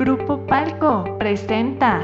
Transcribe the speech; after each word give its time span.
Grupo 0.00 0.40
Palco 0.46 1.04
presenta. 1.18 2.00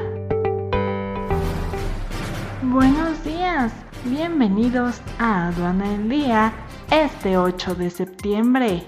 Buenos 2.61 3.25
días, 3.25 3.73
bienvenidos 4.05 5.01
a 5.19 5.49
Aduana 5.49 5.95
en 5.95 6.11
Día 6.11 6.53
este 6.91 7.39
8 7.39 7.75
de 7.75 7.89
septiembre. 7.89 8.83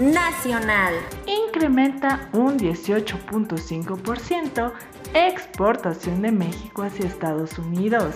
Nacional. 0.00 0.94
Incrementa 1.26 2.30
un 2.32 2.58
18.5% 2.58 4.72
exportación 5.12 6.22
de 6.22 6.32
México 6.32 6.82
hacia 6.82 7.04
Estados 7.04 7.58
Unidos. 7.58 8.14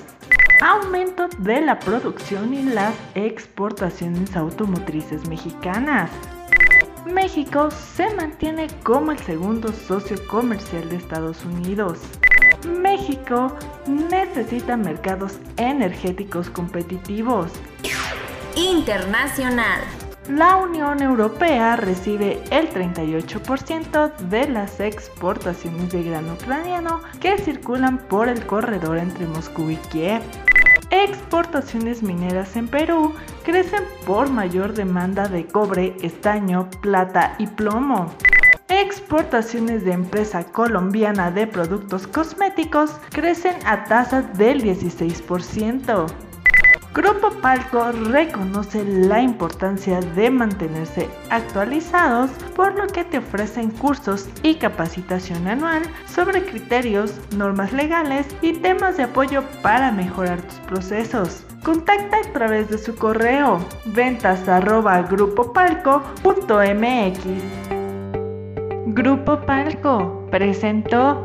Aumento 0.62 1.28
de 1.40 1.60
la 1.60 1.78
producción 1.78 2.54
y 2.54 2.62
las 2.62 2.94
exportaciones 3.14 4.34
automotrices 4.34 5.28
mexicanas. 5.28 6.10
México 7.12 7.70
se 7.70 8.14
mantiene 8.14 8.68
como 8.82 9.12
el 9.12 9.18
segundo 9.18 9.72
socio 9.72 10.16
comercial 10.26 10.88
de 10.90 10.96
Estados 10.96 11.42
Unidos. 11.44 12.00
México 12.66 13.56
necesita 13.86 14.76
mercados 14.76 15.38
energéticos 15.56 16.50
competitivos. 16.50 17.50
Internacional. 18.56 19.80
La 20.28 20.56
Unión 20.56 21.00
Europea 21.02 21.76
recibe 21.76 22.42
el 22.50 22.68
38% 22.68 24.16
de 24.28 24.48
las 24.48 24.78
exportaciones 24.78 25.90
de 25.90 26.02
grano 26.02 26.34
ucraniano 26.34 27.00
que 27.20 27.38
circulan 27.38 27.96
por 27.96 28.28
el 28.28 28.44
corredor 28.44 28.98
entre 28.98 29.26
Moscú 29.26 29.70
y 29.70 29.76
Kiev. 29.76 30.20
Exportaciones 30.90 32.02
mineras 32.02 32.56
en 32.56 32.66
Perú 32.66 33.14
crecen 33.44 33.84
por 34.06 34.30
mayor 34.30 34.72
demanda 34.72 35.28
de 35.28 35.46
cobre, 35.46 35.94
estaño, 36.00 36.70
plata 36.80 37.34
y 37.38 37.46
plomo. 37.46 38.10
Exportaciones 38.68 39.84
de 39.84 39.92
empresa 39.92 40.44
colombiana 40.44 41.30
de 41.30 41.46
productos 41.46 42.06
cosméticos 42.06 42.90
crecen 43.10 43.56
a 43.66 43.84
tasas 43.84 44.36
del 44.38 44.62
16%. 44.62 46.27
Grupo 46.94 47.30
Palco 47.42 47.92
reconoce 47.92 48.82
la 48.84 49.20
importancia 49.20 50.00
de 50.00 50.30
mantenerse 50.30 51.08
actualizados, 51.30 52.30
por 52.56 52.74
lo 52.76 52.86
que 52.86 53.04
te 53.04 53.18
ofrecen 53.18 53.70
cursos 53.70 54.26
y 54.42 54.54
capacitación 54.54 55.46
anual 55.46 55.82
sobre 56.06 56.44
criterios, 56.44 57.14
normas 57.36 57.72
legales 57.72 58.26
y 58.40 58.54
temas 58.54 58.96
de 58.96 59.04
apoyo 59.04 59.42
para 59.62 59.92
mejorar 59.92 60.40
tus 60.40 60.58
procesos. 60.60 61.44
Contacta 61.62 62.16
a 62.16 62.32
través 62.32 62.70
de 62.70 62.78
su 62.78 62.94
correo 62.96 63.60
ventas 63.84 64.48
Grupo 68.86 69.40
Palco 69.42 70.26
presentó 70.30 71.24